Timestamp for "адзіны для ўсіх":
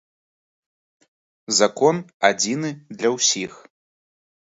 2.31-3.53